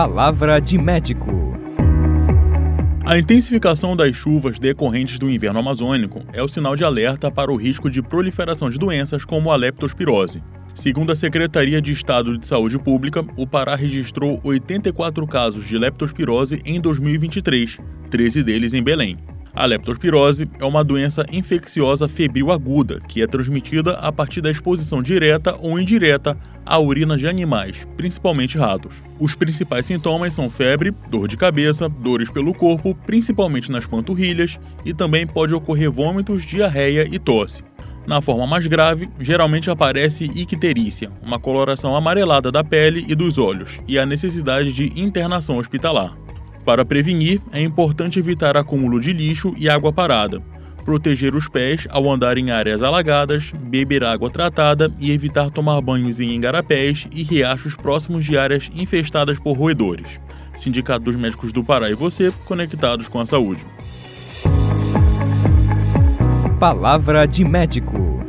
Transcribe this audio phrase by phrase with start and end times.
[0.00, 1.30] Palavra de médico.
[3.04, 7.56] A intensificação das chuvas decorrentes do inverno amazônico é o sinal de alerta para o
[7.56, 10.42] risco de proliferação de doenças como a leptospirose.
[10.74, 16.62] Segundo a Secretaria de Estado de Saúde Pública, o Pará registrou 84 casos de leptospirose
[16.64, 17.76] em 2023,
[18.08, 19.18] 13 deles em Belém.
[19.60, 25.02] A leptospirose é uma doença infecciosa febril aguda que é transmitida a partir da exposição
[25.02, 26.34] direta ou indireta
[26.64, 29.02] à urina de animais, principalmente ratos.
[29.18, 34.94] Os principais sintomas são febre, dor de cabeça, dores pelo corpo, principalmente nas panturrilhas, e
[34.94, 37.62] também pode ocorrer vômitos, diarreia e tosse.
[38.06, 43.78] Na forma mais grave, geralmente aparece icterícia, uma coloração amarelada da pele e dos olhos,
[43.86, 46.16] e a necessidade de internação hospitalar.
[46.64, 50.40] Para prevenir, é importante evitar acúmulo de lixo e água parada,
[50.84, 56.20] proteger os pés ao andar em áreas alagadas, beber água tratada e evitar tomar banhos
[56.20, 60.20] em engarapés e riachos próximos de áreas infestadas por roedores.
[60.54, 63.64] Sindicato dos Médicos do Pará e você conectados com a saúde.
[66.58, 68.19] Palavra de médico.